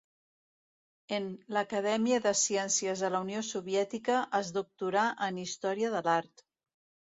[1.17, 1.27] En
[1.57, 6.49] l'Acadèmia de Ciències de la Unió Soviètica es doctorà en Història de l'Art.